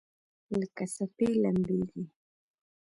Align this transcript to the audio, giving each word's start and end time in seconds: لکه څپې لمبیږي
لکه 0.59 0.85
څپې 0.93 1.29
لمبیږي 1.43 2.03